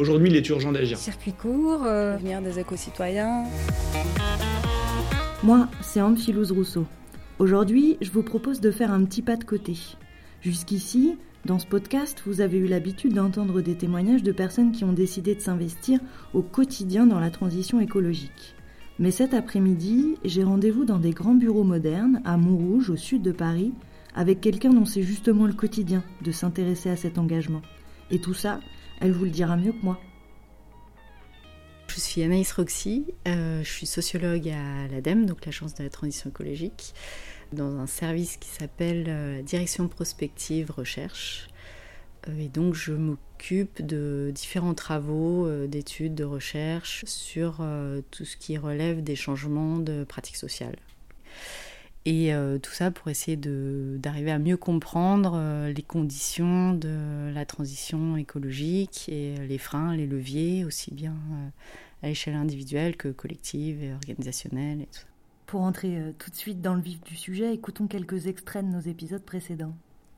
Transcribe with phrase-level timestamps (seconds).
[0.00, 0.96] Aujourd'hui, il est urgent d'agir.
[0.96, 3.44] Circuit court, euh, devenir des éco-citoyens.
[5.42, 6.86] Moi, c'est Anne-Philouse Rousseau.
[7.38, 9.76] Aujourd'hui, je vous propose de faire un petit pas de côté.
[10.40, 14.94] Jusqu'ici, dans ce podcast, vous avez eu l'habitude d'entendre des témoignages de personnes qui ont
[14.94, 16.00] décidé de s'investir
[16.32, 18.54] au quotidien dans la transition écologique.
[18.98, 23.32] Mais cet après-midi, j'ai rendez-vous dans des grands bureaux modernes, à Montrouge, au sud de
[23.32, 23.74] Paris,
[24.14, 27.60] avec quelqu'un dont c'est justement le quotidien de s'intéresser à cet engagement.
[28.10, 28.60] Et tout ça,
[29.00, 29.98] elle vous le dira mieux que moi.
[31.88, 36.30] Je suis Anaïs Roxy, euh, je suis sociologue à l'ADEME, donc l'Agence de la transition
[36.30, 36.94] écologique,
[37.52, 41.48] dans un service qui s'appelle euh, Direction prospective recherche.
[42.28, 47.64] Euh, et donc je m'occupe de différents travaux d'études, de recherche sur
[48.10, 50.76] tout ce qui relève des changements de pratiques sociales.
[52.06, 57.44] Et euh, tout ça pour essayer d'arriver à mieux comprendre euh, les conditions de la
[57.44, 61.48] transition écologique et les freins, les leviers, aussi bien euh,
[62.02, 64.80] à l'échelle individuelle que collective et organisationnelle.
[64.80, 65.06] Et tout ça.
[65.46, 68.80] Pour entrer tout de suite dans le vif du sujet, écoutons quelques extraits de nos
[68.80, 69.74] épisodes précédents.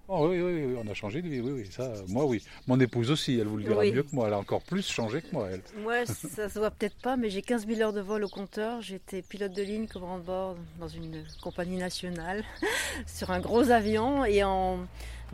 [0.09, 2.45] Oh, oui, oui, oui, on a changé de vie, oui, oui, ça, moi oui.
[2.67, 5.23] Mon épouse aussi, elle vous le dira mieux que moi, elle a encore plus changé
[5.23, 5.63] que moi, elle.
[5.81, 8.83] Moi, ça se voit peut-être pas, mais j'ai 15 000 heures de vol au compteur.
[8.83, 12.45] J'étais pilote de ligne, commandant de bord dans une compagnie nationale,
[13.07, 14.25] sur un gros avion.
[14.25, 14.81] Et en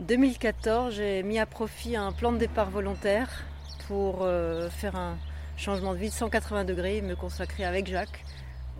[0.01, 3.43] 2014, j'ai mis à profit un plan de départ volontaire
[3.87, 5.17] pour euh, faire un
[5.57, 8.23] changement de vie de 180 degrés et me consacrer avec Jacques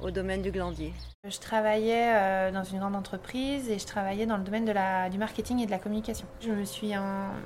[0.02, 0.94] au domaine du glandier.
[1.28, 5.10] Je travaillais euh, dans une grande entreprise et je travaillais dans le domaine de la,
[5.10, 6.28] du marketing et de la communication.
[6.42, 6.92] Je me suis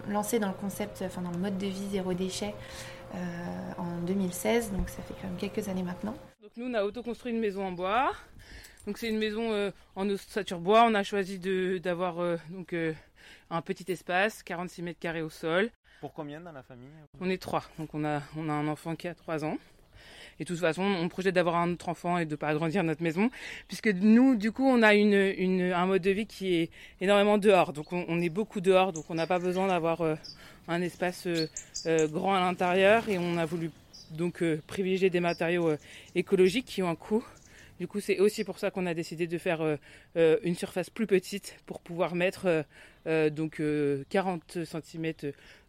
[0.08, 2.54] lancée dans le concept, enfin dans le mode de vie zéro déchet
[3.16, 3.18] euh,
[3.78, 6.16] en 2016, donc ça fait quand même quelques années maintenant.
[6.42, 8.12] Donc nous on a autoconstruit une maison en bois.
[8.86, 10.86] Donc c'est une maison euh, en ossature bois.
[10.88, 11.40] On a choisi
[11.80, 12.16] d'avoir
[12.50, 12.76] donc
[13.50, 15.70] un petit espace, 46 mètres carrés au sol.
[16.02, 16.90] Pour combien dans la famille?
[17.22, 19.58] On est trois, donc on a, on a un enfant qui a 3 ans.
[20.40, 23.04] Et de toute façon, on projette d'avoir un autre enfant et de pas agrandir notre
[23.04, 23.30] maison,
[23.68, 26.70] puisque nous, du coup, on a un mode de vie qui est
[27.02, 27.74] énormément dehors.
[27.74, 30.16] Donc on, est beaucoup dehors, donc on n'a pas besoin d'avoir euh,
[30.68, 31.48] un espace euh,
[31.86, 33.10] euh, grand à l'intérieur.
[33.10, 33.72] Et on a voulu
[34.12, 35.72] donc privilégier des matériaux
[36.14, 37.26] écologiques qui ont un coût.
[37.84, 39.78] Du coup, c'est aussi pour ça qu'on a décidé de faire
[40.16, 42.66] une surface plus petite pour pouvoir mettre
[43.06, 43.62] donc
[44.10, 45.14] 40 cm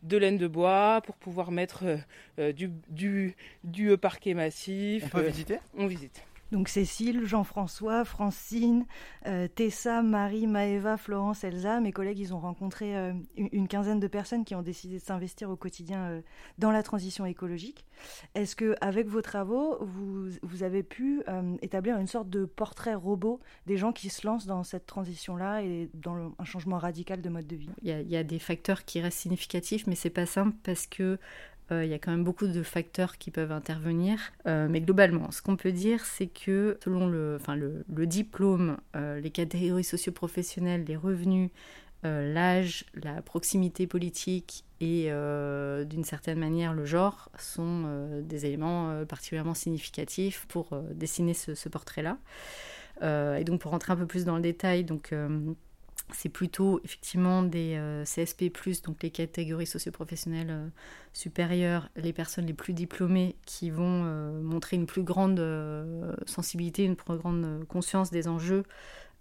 [0.04, 1.96] de laine de bois pour pouvoir mettre euh,
[2.38, 5.04] euh, du, du, du, parquet massif.
[5.06, 5.58] On peut visiter?
[5.76, 6.22] On visite.
[6.54, 8.86] Donc Cécile, Jean-François, Francine,
[9.26, 14.06] euh, Tessa, Marie, Maëva, Florence, Elsa, mes collègues, ils ont rencontré euh, une, quinzaine de
[14.06, 16.20] personnes qui ont décidé de s'investir au quotidien euh,
[16.58, 17.84] dans la transition écologique.
[18.36, 21.24] Est-ce que, avec vos travaux, vous, avez pu
[21.60, 25.90] établir une sorte de portrait robot des gens qui se lancent dans cette transition-là et
[25.94, 27.70] dans un changement radical de mode de vie?
[27.82, 30.56] Il y, a, il y, a, des facteurs qui restent significatifs, mais c'est pas simple
[30.62, 31.18] parce que
[31.70, 34.18] il y a quand même beaucoup de facteurs qui peuvent intervenir.
[34.46, 37.38] Euh, mais globalement, ce qu'on peut dire, c'est que selon le,
[38.06, 41.50] diplôme, euh, les catégories socioprofessionnelles, les revenus,
[42.02, 45.04] l'âge, la proximité politique et
[45.86, 52.18] d'une certaine manière le genre sont des éléments particulièrement significatifs pour dessiner ce, ce portrait-là.
[53.00, 55.14] et donc pour rentrer un peu plus dans le détail, donc
[56.12, 58.52] c'est plutôt effectivement des euh, CSP,
[58.84, 60.68] donc les catégories socioprofessionnelles euh,
[61.12, 65.42] supérieures, les personnes les plus diplômées qui vont euh, montrer une plus grande
[66.26, 68.64] sensibilité, une plus grande conscience des enjeux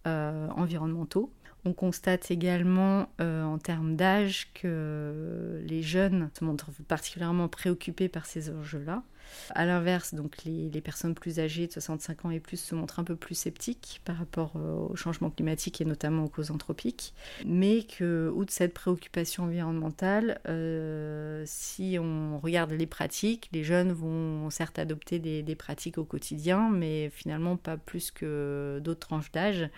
[0.05, 1.31] environnementaux.
[1.65, 8.49] On constate également en termes d'âge que les jeunes se montrent particulièrement préoccupés par ces
[8.49, 9.03] enjeux-là.
[9.51, 13.03] A l'inverse, donc les, personnes plus âgées de 65 ans et plus se montrent un
[13.03, 17.13] peu plus sceptiques par rapport euh, au changement climatique et notamment aux causes anthropiques,
[17.45, 24.49] mais que, outre cette préoccupation environnementale, euh, si on regarde les pratiques, les jeunes vont
[24.49, 29.69] certes adopter des, pratiques au quotidien, mais finalement pas plus que d'autres tranches d'âge.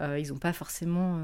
[0.00, 1.20] Euh, ils n'ont pas forcément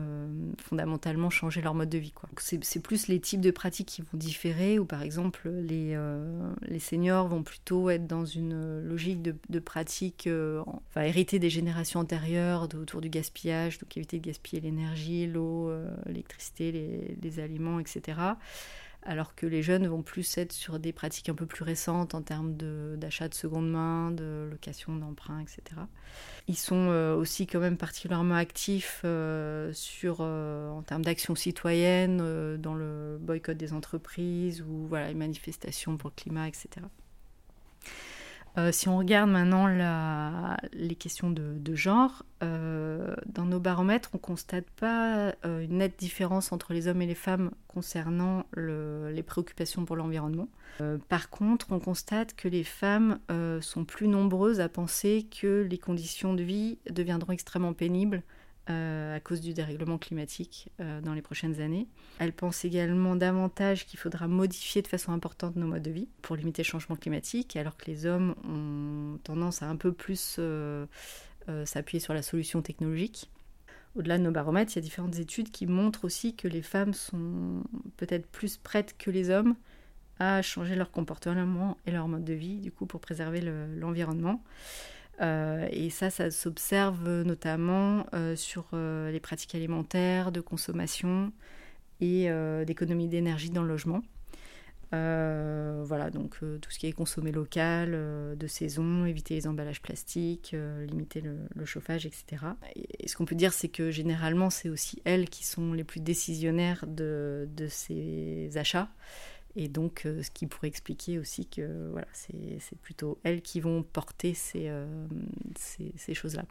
[0.62, 2.12] fondamentalement changé leur mode de vie.
[2.38, 6.78] C'est plus les types de pratiques qui vont différer, ou par exemple les, euh, les
[6.78, 10.28] seniors vont plutôt être dans une logique de, pratique,
[10.66, 15.72] enfin hériter des générations antérieures autour du gaspillage, donc éviter de gaspiller l'énergie, l'eau,
[16.06, 18.18] l'électricité, les, les, aliments, etc.
[19.02, 22.22] alors que les jeunes vont plus être sur des pratiques un peu plus récentes en
[22.22, 22.56] termes
[22.96, 25.80] d'achat de, seconde main, de location d'emprunt, etc.
[26.46, 32.18] Ils sont euh, aussi quand même particulièrement actifs euh, sur, euh, en termes d'action citoyenne,
[32.58, 36.68] dans le boycott des entreprises ou voilà, les manifestations pour le climat, etc.
[38.58, 39.68] Euh, si on regarde maintenant
[40.72, 45.98] les questions de, genre, euh, dans nos baromètres, on ne constate pas euh, une nette
[45.98, 50.48] différence entre les hommes et les femmes concernant les préoccupations pour l'environnement.
[51.08, 53.20] par contre, on constate que les femmes
[53.60, 58.22] sont plus nombreuses à penser que les conditions de vie deviendront extrêmement pénibles
[58.70, 61.86] euh, à cause du dérèglement climatique euh, dans les prochaines années.
[62.18, 66.36] Elle pense également davantage qu'il faudra modifier de façon importante nos modes de vie pour
[66.36, 70.86] limiter le changement climatique, alors que les hommes ont tendance à un peu plus euh,
[71.64, 73.30] s'appuyer sur la solution technologique.
[73.96, 76.92] Au-delà de nos baromètres, il y a différentes études qui montrent aussi que les femmes
[76.92, 77.62] sont
[77.96, 79.56] peut-être plus prêtes que les hommes
[80.18, 84.42] à changer leur comportement et leur mode de vie, du coup, pour préserver l'environnement.
[85.20, 91.32] Euh, et ça, ça s'observe notamment euh, sur euh, les pratiques alimentaires, de consommation
[92.00, 92.28] et
[92.64, 94.02] d'économie d'énergie dans le logement.
[94.92, 97.90] voilà, donc tout ce qui est consommé local,
[98.36, 100.54] de saison, éviter les emballages plastiques,
[100.86, 102.44] limiter le, chauffage, etc.
[102.76, 105.98] Et, ce qu'on peut dire, c'est que généralement, c'est aussi elles qui sont les plus
[105.98, 108.88] décisionnaires de ces achats.
[109.60, 113.82] Et donc, euh, ce qui pourrait expliquer aussi que voilà, c'est plutôt elles qui vont
[113.82, 114.86] porter ces, euh,
[115.56, 116.44] ces, ces choses-là.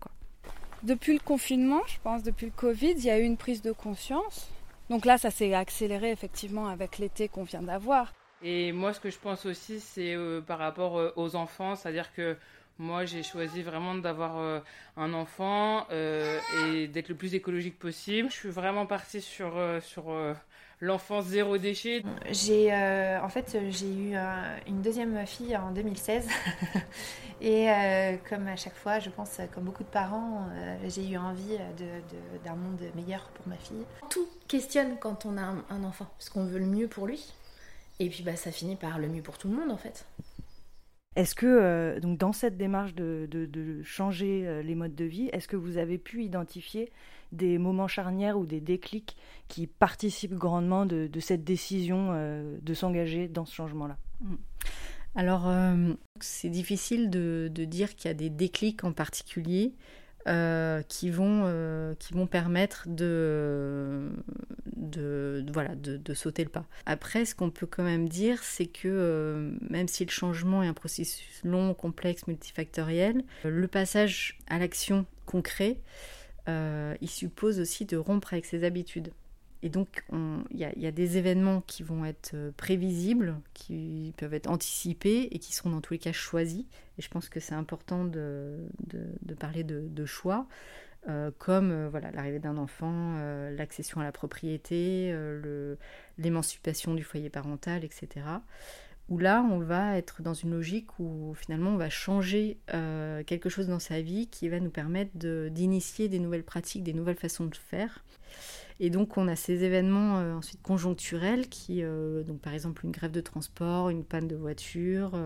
[0.83, 3.71] Depuis le confinement, je pense, depuis le Covid, il y a eu une prise de
[3.71, 4.51] conscience.
[4.89, 8.13] Donc là, ça s'est accéléré effectivement avec l'été qu'on vient d'avoir.
[8.43, 12.35] Et moi, ce que je pense aussi, c'est euh, par rapport aux enfants, c'est-à-dire que
[12.77, 14.61] moi, j'ai choisi vraiment d'avoir
[14.97, 18.29] un enfant et d'être le plus écologique possible.
[18.29, 20.11] Je suis vraiment partie sur, sur
[20.79, 24.15] l'enfance zéro déchet J'ai euh, en fait j'ai eu
[24.67, 26.27] une deuxième fille en 2016
[27.41, 31.17] et euh, comme à chaque fois, je pense comme beaucoup de parents, euh, j'ai eu
[31.17, 31.57] envie
[32.45, 33.85] d'un de, monde meilleur pour ma fille.
[34.09, 37.33] Tout questionne quand on a un, enfant, parce qu'on veut le mieux pour lui.
[37.99, 40.05] Et puis bah ça finit par le mieux pour tout le monde en fait.
[41.15, 45.55] Est-ce que donc dans cette démarche de, de changer les modes de vie, est-ce que
[45.55, 46.91] vous avez pu identifier
[47.31, 53.27] des moments charnières ou des déclics qui participent grandement de, cette décision euh, de s'engager
[53.27, 54.35] dans ce changement-là mm.
[55.15, 59.73] Alors, euh, c'est difficile de, dire qu'il y a des déclics en particulier.
[60.27, 61.45] Euh, qui, vont,
[61.99, 64.11] qui vont permettre de,
[64.75, 66.65] de, voilà, de, sauter le pas.
[66.85, 70.73] Après, ce qu'on peut quand même dire, c'est que même si le changement est un
[70.73, 75.77] processus long, complexe, multifactoriel, le passage à l'action concret,
[76.47, 79.11] euh, il suppose aussi de rompre avec ses habitudes.
[79.63, 80.03] Et donc,
[80.51, 85.39] il y, a des événements qui vont être euh, prévisibles, qui peuvent être anticipés et
[85.39, 86.65] qui seront dans tous les cas choisis.
[86.97, 88.67] Et je pense que c'est important de,
[89.39, 90.47] parler de, choix,
[91.09, 93.17] euh, comme voilà l'arrivée d'un enfant,
[93.49, 95.13] l'accession à la propriété,
[96.19, 98.25] l'émancipation du foyer parental, etc
[99.09, 103.49] où là, on va être dans une logique où finalement on va changer euh, quelque
[103.49, 105.11] chose dans sa vie qui va nous permettre
[105.49, 108.03] d'initier des nouvelles pratiques, des nouvelles façons de faire.
[108.79, 113.11] Et donc on a ces événements euh, ensuite conjoncturels qui, euh, par exemple une grève
[113.11, 115.17] de transport, une panne de voiture,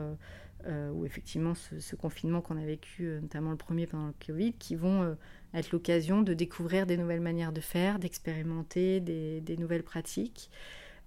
[0.94, 5.18] ou effectivement ce, confinement qu'on a vécu, notamment le premier pendant le Covid, qui vont
[5.56, 10.52] être l'occasion de découvrir des nouvelles manières de faire, d'expérimenter des, nouvelles pratiques.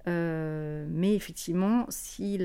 [0.06, 2.38] Euh, mais effectivement, si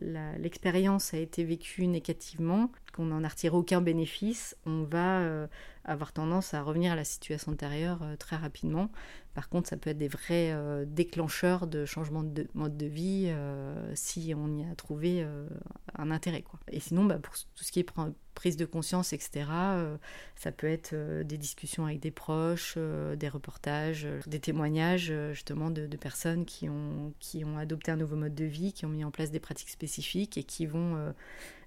[0.00, 5.46] l'expérience a été vécue négativement, qu'on n'en a retiré aucun bénéfice, on va euh,
[5.84, 8.90] avoir tendance à revenir à la situation antérieure euh, très rapidement.
[9.34, 13.30] Par contre, ça peut être des vrais déclencheurs de changement de mode de vie
[13.92, 15.26] si on y a trouvé
[15.98, 16.42] un intérêt.
[16.72, 17.84] Et sinon, bah, pour tout ce qui est
[18.36, 19.46] prise de conscience, etc.,
[20.36, 22.78] ça peut être des discussions avec des proches,
[23.16, 28.34] des reportages, des témoignages justement de, personnes qui ont, qui ont adopté un nouveau mode
[28.34, 31.12] de vie, qui ont mis en place des pratiques spécifiques et qui vont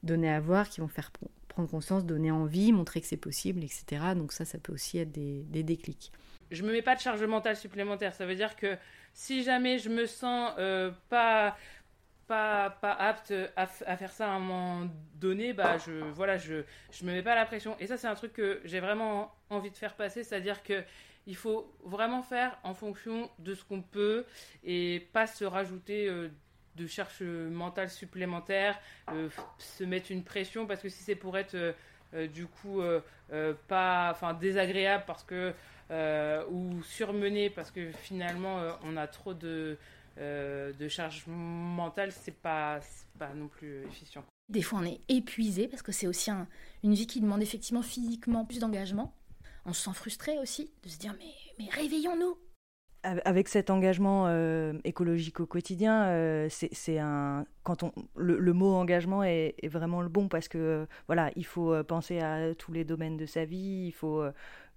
[0.03, 1.11] donner à voir, qui vont faire
[1.49, 4.13] prendre conscience, donner envie, montrer que c'est possible, etc.
[4.15, 6.11] Donc ça, ça peut aussi être des, déclics.
[6.51, 8.13] Je me mets pas de charge mentale supplémentaire.
[8.15, 8.77] Ça veut dire que
[9.13, 11.57] si jamais je me sens euh, pas
[12.29, 17.11] pas, apte à, faire ça à un moment donné, bah je voilà, je je me
[17.11, 17.75] mets pas la pression.
[17.79, 20.83] Et ça, c'est un truc que j'ai vraiment envie de faire passer, c'est-à-dire que
[21.25, 24.25] il faut vraiment faire en fonction de ce qu'on peut
[24.63, 26.29] et pas se rajouter euh,
[26.75, 28.79] de charge mentale supplémentaire,
[29.11, 32.81] euh, se mettre une pression parce que si c'est pour être euh, du coup
[33.67, 35.53] pas, enfin désagréable parce que
[36.49, 39.77] ou surmené parce que finalement on a trop de
[40.19, 42.79] de charge mentale, c'est pas,
[43.17, 44.23] pas non plus efficient.
[44.49, 46.31] Des fois, on est épuisé parce que c'est aussi
[46.83, 49.13] une vie qui demande effectivement physiquement plus d'engagement.
[49.65, 52.35] On se sent frustré aussi de se dire mais, mais réveillons-nous.
[53.03, 59.23] Avec cet engagement euh, écologique au quotidien, euh, c'est un quand on le, mot engagement
[59.23, 63.15] est, vraiment le bon parce que voilà, il faut euh, penser à tous les domaines
[63.15, 64.21] de sa vie, il faut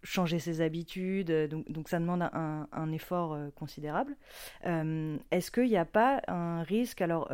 [0.03, 4.17] changer ses habitudes, donc, donc ça demande un, effort considérable.
[4.65, 7.31] Est-ce qu'il n'y a pas un risque alors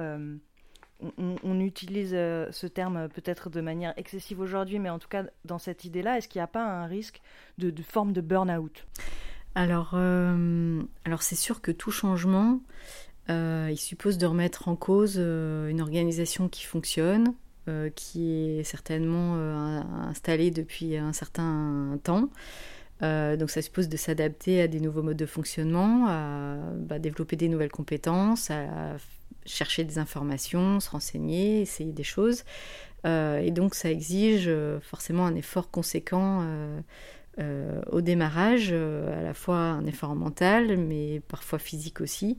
[1.01, 5.59] on, utilise euh, ce terme peut-être de manière excessive aujourd'hui, mais en tout cas dans
[5.59, 7.21] cette idée-là, est-ce qu'il n'y a pas un risque
[7.59, 8.87] de, forme de burn-out?
[9.55, 12.61] Alors, euh, alors c'est sûr que tout changement,
[13.31, 17.35] euh, il suppose de remettre en cause une organisation qui fonctionne,
[17.95, 19.35] qui est certainement
[20.09, 22.31] installée depuis un certain temps.
[23.03, 27.49] donc ça suppose de s'adapter à des nouveaux modes de fonctionnement, à bah, développer des
[27.49, 28.97] nouvelles compétences, à
[29.49, 32.45] chercher des informations, se renseigner, essayer des choses.
[33.07, 36.45] Euh, et donc ça exige euh, forcément un effort conséquent
[37.39, 42.37] euh, au démarrage, à la fois un effort mental, mais parfois physique aussi.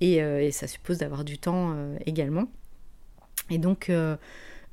[0.00, 2.48] Et ça suppose d'avoir du temps également.
[3.48, 3.90] Et donc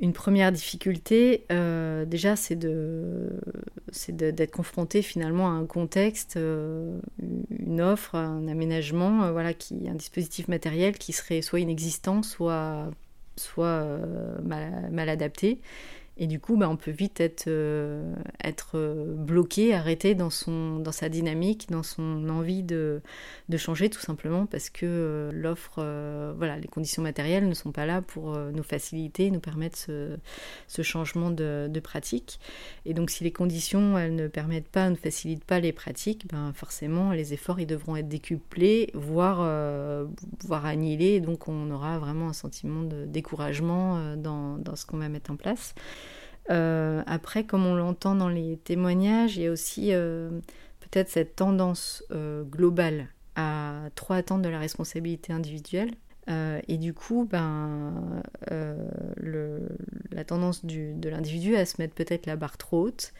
[0.02, 6.98] une première difficulté, euh, déjà, c'est d'être confronté finalement à un contexte, euh,
[7.52, 12.90] une offre, un aménagement, euh, voilà, qui, un dispositif matériel qui serait soit inexistant, soit,
[13.36, 14.00] soit
[14.44, 15.60] mal, adapté.
[16.18, 18.14] Et du coup, bah, on peut vite être, euh,
[18.44, 23.02] être euh, bloqué, arrêté dans, son, dans sa dynamique, dans son envie de,
[23.48, 25.82] de changer, tout simplement parce que euh, l'offre,
[26.38, 30.18] voilà, les conditions matérielles ne sont pas là pour nous faciliter, nous permettre ce,
[30.68, 32.40] ce changement de, de, pratique.
[32.86, 36.52] Et donc, si les conditions, elles ne permettent pas, ne facilitent pas les pratiques, ben,
[36.54, 39.40] forcément, les efforts, ils devront être décuplés, voire,
[40.44, 41.16] voire annihilés.
[41.16, 45.32] Et donc, on aura vraiment un sentiment de découragement dans, dans ce qu'on va mettre
[45.32, 45.74] en place.
[46.52, 50.30] Euh, après, comme on l'entend dans les témoignages, il y a aussi euh,
[50.82, 55.92] peut-être cette tendance euh, globale à trop attendre de la responsabilité individuelle.
[56.68, 58.22] et du coup, ben,
[60.12, 63.14] la tendance de l'individu à se mettre peut-être la barre trop haute.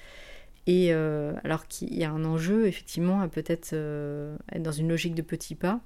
[0.68, 5.22] Et alors qu'il y a un enjeu, effectivement, à peut-être être dans une logique de
[5.22, 5.80] petits pas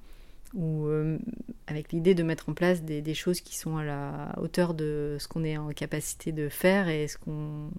[0.56, 1.18] ou euh,
[1.66, 5.28] avec l'idée de mettre en place des, choses qui sont à la hauteur de ce
[5.28, 7.70] qu'on est en capacité de faire et ce qu'on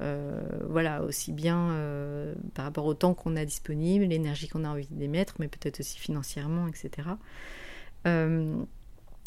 [0.00, 4.68] euh, voilà aussi bien euh, par rapport au temps qu'on a disponible, l'énergie qu'on a
[4.68, 7.08] envie d'émettre, mais peut-être aussi financièrement, etc.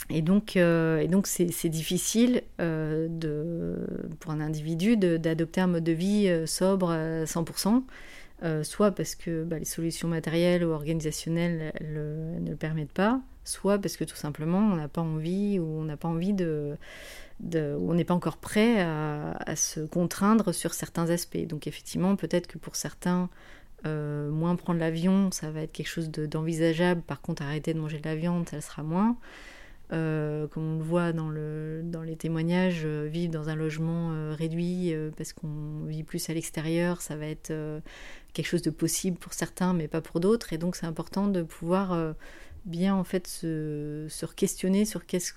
[0.09, 3.87] et donc, et donc c'est, difficile de,
[4.19, 7.83] pour un individu d'adopter un mode de vie sobre à 100%.
[8.43, 13.79] Euh, soit parce que bah, les solutions matérielles ou organisationnelles ne le permettent pas, soit
[13.79, 16.75] parce que tout simplement on n'a pas envie ou on n'a pas envie de,
[17.53, 21.45] on n'est pas encore prêt à, se contraindre sur certains aspects.
[21.47, 23.29] Donc effectivement, peut-être que pour certains,
[23.85, 27.01] euh, moins prendre l'avion, ça va être quelque chose d'envisageable.
[27.01, 29.17] Par contre, arrêter de manger de la viande, ça le sera moins.
[29.93, 34.11] Euh, comme on le voit dans, le, dans les témoignages, euh, vivre dans un logement
[34.11, 37.53] euh, réduit parce qu'on vit plus à l'extérieur, ça va être
[38.33, 40.53] quelque chose de possible pour certains, mais pas pour d'autres.
[40.53, 42.15] Et donc c'est important de pouvoir
[42.65, 45.33] bien en fait se, se questionner sur qu'est-ce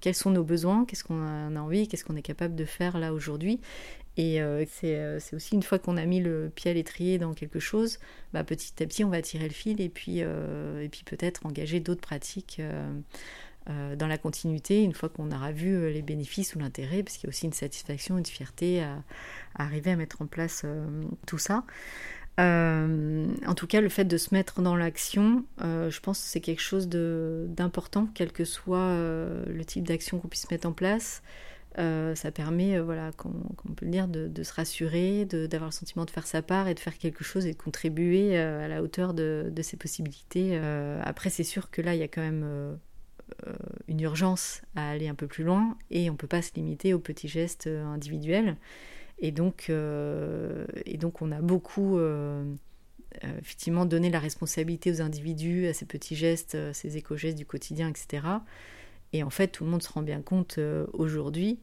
[0.00, 3.12] quels sont nos besoins, qu'est-ce qu'on a, envie, qu'est-ce qu'on est capable de faire là
[3.12, 3.60] aujourd'hui.
[4.16, 4.40] Et
[4.70, 7.98] c'est aussi une fois qu'on a mis le pied à l'étrier dans quelque chose,
[8.32, 11.80] bah, petit à petit on va tirer le fil et puis, et puis peut-être engager
[11.80, 12.60] d'autres pratiques.
[13.68, 17.16] Euh, dans la continuité, une fois qu'on aura vu euh, les bénéfices ou l'intérêt, parce
[17.16, 19.02] qu'il y a aussi une satisfaction, une fierté à,
[19.56, 20.86] arriver à mettre en place euh,
[21.26, 21.64] tout ça.
[22.38, 26.62] en tout cas, le fait de se mettre dans l'action, je pense que c'est quelque
[26.62, 28.92] chose d'important, quel que soit
[29.46, 31.22] le type d'action qu'on puisse mettre en place.
[31.76, 36.10] ça permet, voilà, comme on peut le dire, de, se rassurer, d'avoir le sentiment de
[36.10, 39.50] faire sa part et de faire quelque chose et de contribuer à la hauteur de,
[39.62, 40.58] ses possibilités.
[41.02, 42.78] après, c'est sûr que là, il y a quand même
[43.88, 46.94] une urgence à aller un peu plus loin et on ne peut pas se limiter
[46.94, 48.56] aux petits gestes euh, individuels.
[49.18, 51.98] Et donc, euh, et donc on a beaucoup
[53.22, 58.26] effectivement donné la responsabilité aux individus, à ces petits gestes, ces éco-gestes du quotidien, etc.
[59.14, 60.60] Et en fait, tout le monde se rend bien compte
[60.92, 61.58] aujourd'hui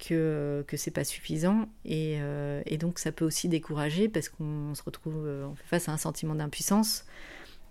[0.00, 2.18] que, que c'est pas suffisant et,
[2.66, 5.96] et, donc ça peut aussi décourager parce qu'on se retrouve on fait face à un
[5.96, 7.04] sentiment d'impuissance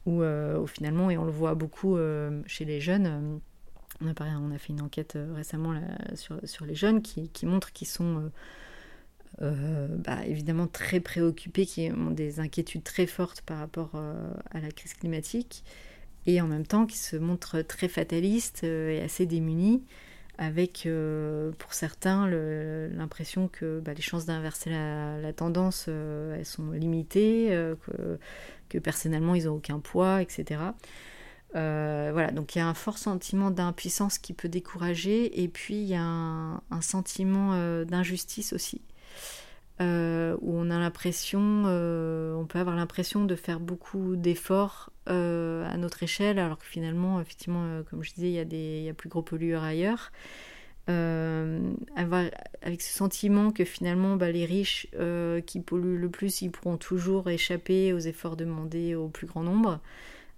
[0.07, 3.37] euh, où, finalement, et on le voit beaucoup euh, chez les jeunes, euh,
[4.01, 5.73] on, a, fait une enquête récemment
[6.15, 8.29] sur, les jeunes qui, qui montrent qu'ils sont
[9.39, 14.95] bah, évidemment très préoccupés, qui ont des inquiétudes très fortes par rapport à la crise
[14.95, 15.63] climatique.
[16.25, 19.85] et en même temps qui se montrent très fatalistes et assez démunis
[20.37, 20.87] avec
[21.57, 27.49] pour certains l'impression que bah, les chances d'inverser la, tendance elles sont limitées,
[27.85, 28.19] que,
[28.69, 30.59] que, personnellement ils n'ont aucun poids, etc.
[31.55, 35.75] Euh, voilà, donc il y a un fort sentiment d'impuissance qui peut décourager, et puis
[35.75, 38.81] il y a un, sentiment euh, d'injustice aussi,
[39.81, 46.03] euh, où on a l'impression, on peut avoir l'impression de faire beaucoup d'efforts à notre
[46.03, 49.09] échelle, alors que finalement, effectivement, comme je disais, il y a, des, y a plus
[49.09, 50.11] gros pollueurs ailleurs.
[50.87, 54.87] Avec ce sentiment que finalement bah, les riches
[55.45, 59.79] qui polluent le plus, ils pourront toujours échapper aux efforts demandés au plus grand nombre.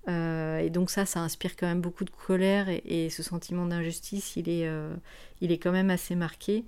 [0.08, 4.36] Euh, et donc ça, ça inspire quand même beaucoup de colère et, ce sentiment d'injustice,
[4.38, 4.96] il, euh,
[5.42, 6.64] il est quand même assez marqué.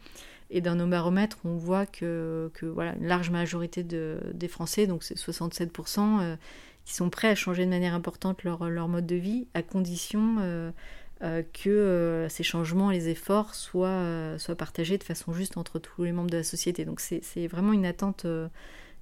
[0.49, 5.03] Et dans nos baromètres, on voit que, voilà, une large majorité de, des Français, donc
[5.03, 6.35] c'est 67%, euh,
[6.85, 10.37] qui sont prêts à changer de manière importante leur, leur mode de vie, à condition
[11.53, 16.31] que ces changements, les efforts soient, soient partagés de façon juste entre tous les membres
[16.31, 16.85] de la société.
[16.85, 18.25] Donc c'est vraiment une attente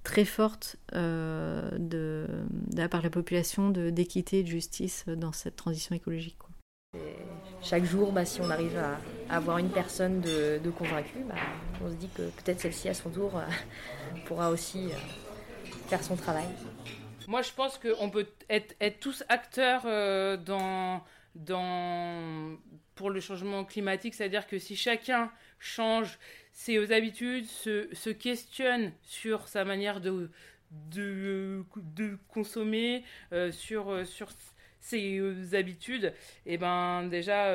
[0.08, 5.34] très forte euh, de, de, la part de la population d'équité et de justice dans
[5.34, 6.38] cette transition écologique.
[7.62, 8.98] chaque jour, bah, si on arrive à,
[9.29, 11.36] avoir une personne de, de convaincue, bah,
[11.84, 13.41] on se dit que peut-être celle-ci à son tour euh,
[14.25, 16.48] pourra aussi euh, faire son travail.
[17.27, 19.84] Moi, je pense qu'on peut être, tous acteurs
[20.39, 21.01] dans,
[22.96, 25.29] pour le changement climatique, c'est-à-dire que si chacun
[25.60, 26.17] change
[26.51, 30.31] ses habitudes, se, questionne sur sa manière de,
[32.27, 34.29] consommer, euh, euh, sur
[34.88, 36.13] ses euh, habitudes,
[36.46, 37.51] et eh ben déjà,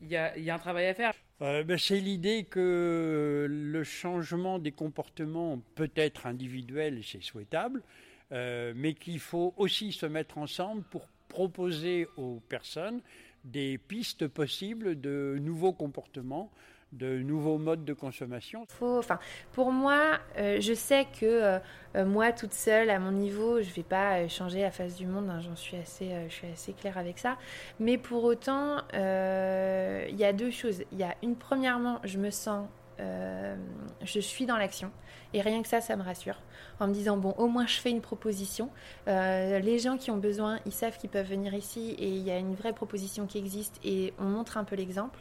[0.00, 1.12] il y, a, un travail à faire.
[1.40, 7.82] Ben, c'est l'idée que le changement des comportements peut être individuel c'est souhaitable,
[8.30, 13.00] mais qu'il faut aussi se mettre ensemble pour proposer aux personnes
[13.44, 16.50] des pistes possibles de nouveaux comportements
[16.92, 19.18] de nouveaux modes de consommation enfin,
[19.52, 21.58] Pour moi, euh, je sais que euh,
[21.96, 25.06] euh, moi, toute seule, à mon niveau, je ne vais pas changer la face du
[25.06, 27.36] monde, hein, j'en suis assez, je suis assez claire avec ça.
[27.80, 30.82] Mais pour autant, il y a deux choses.
[30.92, 32.68] Il y a une, premièrement, je me sens,
[32.98, 34.90] je suis dans l'action.
[35.34, 36.40] Et rien que ça, ça me rassure.
[36.78, 38.70] En me disant, bon, au moins je fais une proposition.
[39.06, 42.38] les gens qui ont besoin, ils savent qu'ils peuvent venir ici et il y a
[42.38, 45.18] une vraie proposition qui existe et on montre un peu l'exemple.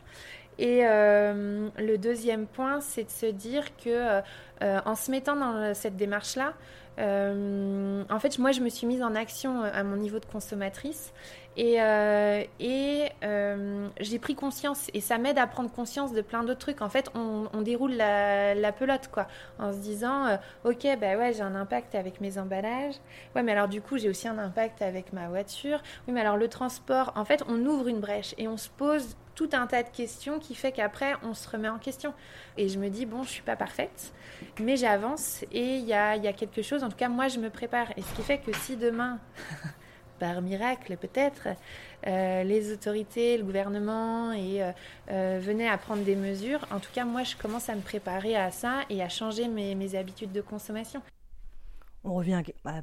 [0.57, 4.21] Et euh, le deuxième point, c'est de se dire que
[4.61, 6.53] euh, en se mettant dans cette démarche-là,
[6.97, 11.13] euh, en fait, moi, je me suis mise en action à mon niveau de consommatrice
[11.57, 11.75] et,
[12.61, 13.09] et
[13.99, 16.81] j'ai pris conscience et ça m'aide à prendre conscience de plein d'autres trucs.
[16.81, 19.27] En fait, on, déroule la, pelote, quoi,
[19.59, 22.95] en se disant, ok, bah ouais, j'ai un impact avec mes emballages.
[23.35, 25.81] Ouais, mais alors du coup, j'ai aussi un impact avec ma voiture.
[26.07, 29.17] Oui, mais alors le transport, en fait, on ouvre une brèche et on se pose
[29.35, 32.13] tout un tas de questions qui fait qu'après on se remet en question.
[32.57, 34.13] Et je me dis, bon, je suis pas parfaite,
[34.59, 37.39] mais j'avance et il y a, y a, quelque chose, en tout cas moi je
[37.39, 37.91] me prépare.
[37.97, 39.19] Et ce qui fait que si demain,
[40.19, 41.49] par miracle peut-être,
[42.07, 44.71] euh, les autorités, le gouvernement et, euh,
[45.11, 48.35] euh, venaient à prendre des mesures, en tout cas moi je commence à me préparer
[48.35, 51.01] à ça et à changer mes, mes habitudes de consommation.
[52.03, 52.81] On revient à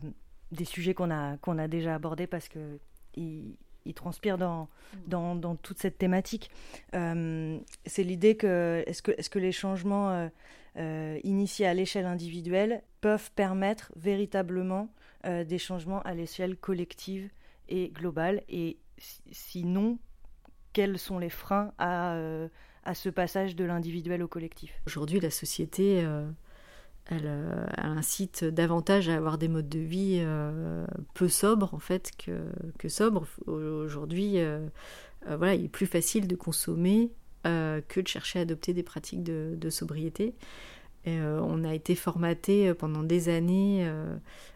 [0.51, 2.79] des sujets qu'on a, qu'on a déjà abordés parce que...
[3.85, 4.69] il transpire dans,
[5.07, 6.51] dans, dans, toute cette thématique.
[6.95, 10.29] Euh, c'est l'idée que est-ce que, est -ce que les changements euh,
[10.77, 14.89] euh, initiés à l'échelle individuelle peuvent permettre véritablement
[15.25, 17.31] des changements à l'échelle collective
[17.69, 18.43] et globale?
[18.49, 18.79] Et
[19.31, 19.99] sinon,
[20.73, 22.17] quels sont les freins à,
[22.83, 24.83] à ce passage de l'individuel au collectif?
[24.85, 26.05] Aujourd'hui, la société
[27.11, 32.13] euh, elle, incite davantage à avoir des modes de vie euh, peu sobres en fait
[32.17, 33.27] que, sobres.
[33.47, 34.67] Aujourd'hui, euh,
[35.27, 37.11] voilà, il est plus facile de consommer
[37.45, 40.35] que de chercher à adopter des pratiques de, sobriété.
[41.07, 43.91] On a été formaté pendant des années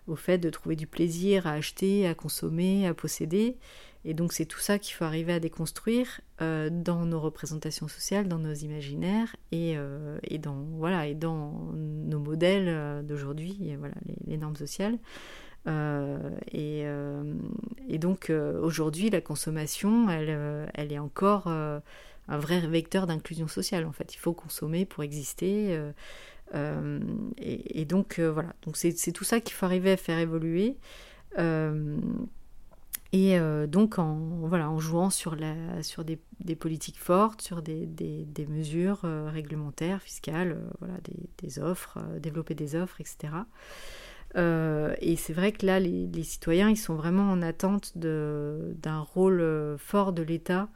[0.06, 3.56] au fait de trouver du plaisir à acheter, à consommer, à posséder.
[4.08, 8.28] Et donc c'est tout ça qu'il faut arriver à déconstruire euh, dans nos représentations sociales,
[8.28, 13.96] dans nos imaginaires et, euh, et dans, voilà, et dans nos modèles euh, d'aujourd'hui, voilà,
[14.28, 14.96] les, normes sociales.
[16.52, 16.84] Et,
[17.88, 21.82] et, donc aujourd'hui, la consommation, elle, elle est encore un
[22.28, 23.84] vrai vecteur d'inclusion sociale.
[23.84, 25.76] En fait, il faut consommer pour exister.
[26.54, 30.76] Et, donc voilà, donc c'est tout ça qu'il faut arriver à faire évoluer.
[33.16, 40.58] Et euh, donc en, jouant sur, des, politiques fortes, sur des, mesures euh, réglementaires, fiscales,
[40.82, 40.86] euh,
[41.38, 43.32] des, offres, développer des offres, etc.
[44.34, 49.76] et c'est vrai que là, les, les, citoyens, ils sont vraiment en attente d'un rôle
[49.78, 50.68] fort de l'État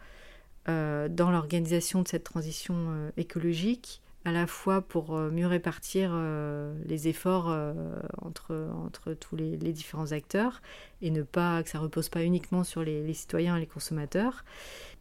[0.67, 7.09] dans l'organisation de cette transition écologique à la fois pour euh, mieux répartir euh, les
[7.09, 7.73] efforts euh,
[8.21, 10.61] entre, entre tous les, différents acteurs
[11.01, 14.45] et ne pas que ça repose pas uniquement sur les, citoyens et les consommateurs.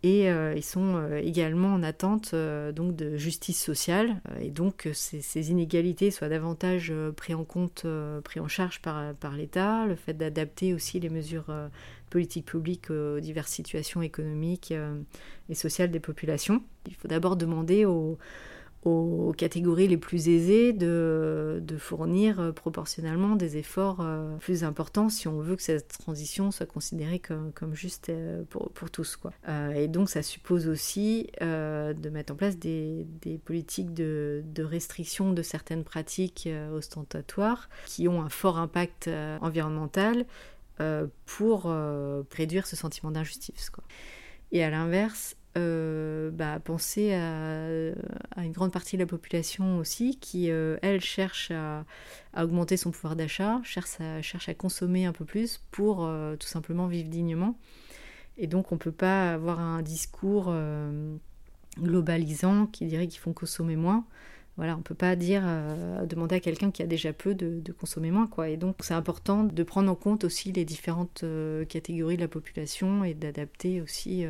[0.04, 6.10] Et ils sont également en attente donc de justice sociale et donc que ces, inégalités
[6.10, 7.86] soient davantage prises en compte,
[8.24, 11.48] prises en charge par, par l'État, le fait d'adapter aussi les mesures
[12.10, 14.74] politiques publiques aux diverses situations économiques
[15.50, 16.64] et sociales des populations.
[16.88, 18.18] Il faut d'abord demander aux
[18.84, 25.28] aux catégories les plus aisées de, fournir euh, proportionnellement des efforts euh, plus importants si
[25.28, 29.18] on veut que cette transition soit considérée comme, juste euh, pour, tous.
[29.18, 29.32] Quoi.
[29.76, 33.06] et donc ça suppose aussi de mettre en place des,
[33.46, 39.10] politiques de, restriction de certaines pratiques ostentatoires qui ont un fort impact
[39.42, 40.26] environnemental
[41.26, 41.74] pour
[42.32, 43.72] réduire ce sentiment d'injustice.
[44.52, 50.52] Et à l'inverse, euh, bah, penser à, une grande partie de la population aussi qui,
[50.52, 51.86] euh, elle, cherche à,
[52.38, 54.00] augmenter son pouvoir d'achat, cherche
[54.48, 57.58] à, consommer un peu plus pour euh, tout simplement vivre dignement.
[58.38, 60.54] Et donc on ne peut pas avoir un discours
[61.78, 64.06] globalisant qui dirait qu'il faut consommer moins.
[64.56, 65.44] Voilà, on peut pas dire
[66.06, 68.48] demander à quelqu'un qui a déjà peu de, de, consommer moins quoi.
[68.50, 71.26] Et donc c'est important de prendre en compte aussi les différentes
[71.68, 74.26] catégories de la population et d'adapter aussi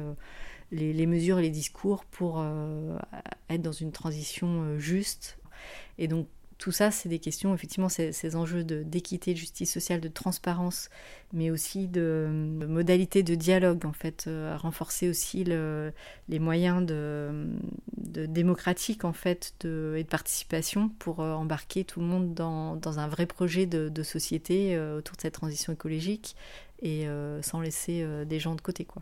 [0.71, 2.97] les, mesures et les discours pour euh,
[3.49, 5.37] être dans une transition euh, juste.
[5.97, 6.27] Et donc
[6.57, 10.89] tout ça, c'est des questions, effectivement, ces, enjeux d'équité, de, justice sociale, de transparence,
[11.31, 12.27] mais aussi de,
[12.67, 17.47] modalités de dialogue, en fait, euh, à renforcer aussi les moyens de,
[17.95, 23.25] démocratique, en fait, de, et de participation pour embarquer tout le monde dans, un vrai
[23.25, 26.35] projet de, société autour de cette transition écologique
[26.81, 27.07] et
[27.41, 29.01] sans laisser des gens de côté, quoi.